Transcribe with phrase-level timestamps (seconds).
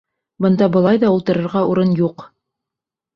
[0.43, 2.25] Бында былай ҙа ултырырға урын юҡ!